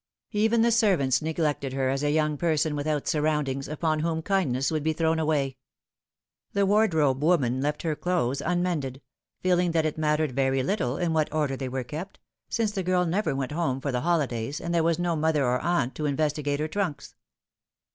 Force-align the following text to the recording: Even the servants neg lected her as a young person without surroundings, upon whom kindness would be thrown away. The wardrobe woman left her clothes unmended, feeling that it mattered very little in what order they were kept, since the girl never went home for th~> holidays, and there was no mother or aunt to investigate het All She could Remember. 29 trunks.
Even 0.31 0.63
the 0.63 0.71
servants 0.71 1.21
neg 1.21 1.37
lected 1.37 1.73
her 1.73 1.87
as 1.91 2.01
a 2.01 2.09
young 2.09 2.35
person 2.35 2.75
without 2.75 3.07
surroundings, 3.07 3.67
upon 3.67 3.99
whom 3.99 4.23
kindness 4.23 4.71
would 4.71 4.81
be 4.81 4.93
thrown 4.93 5.19
away. 5.19 5.57
The 6.53 6.65
wardrobe 6.65 7.21
woman 7.23 7.61
left 7.61 7.83
her 7.83 7.95
clothes 7.95 8.41
unmended, 8.41 9.03
feeling 9.41 9.73
that 9.73 9.85
it 9.85 9.99
mattered 9.99 10.31
very 10.31 10.63
little 10.63 10.97
in 10.97 11.13
what 11.13 11.31
order 11.31 11.55
they 11.55 11.69
were 11.69 11.83
kept, 11.83 12.17
since 12.49 12.71
the 12.71 12.81
girl 12.81 13.05
never 13.05 13.35
went 13.35 13.51
home 13.51 13.79
for 13.79 13.91
th~> 13.91 14.01
holidays, 14.03 14.59
and 14.59 14.73
there 14.73 14.81
was 14.81 14.97
no 14.97 15.15
mother 15.15 15.45
or 15.45 15.59
aunt 15.61 15.93
to 15.93 16.07
investigate 16.07 16.59
het 16.59 16.65
All 16.65 16.65
She 16.65 16.73
could 16.73 16.79
Remember. 16.79 16.91
29 16.91 16.93
trunks. 16.97 17.15